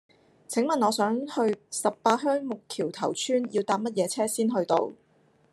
[0.47, 4.93] 請問我想去十八鄉木橋頭村要搭乜嘢車先去到